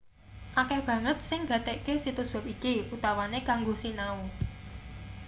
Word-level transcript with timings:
akeh 0.61 0.79
banget 0.89 1.17
sing 1.27 1.39
nggatekke 1.45 1.93
situs 2.05 2.29
web 2.35 2.45
iki 2.55 2.73
utamane 2.95 3.39
kanggo 3.49 3.73
sinau 3.83 4.17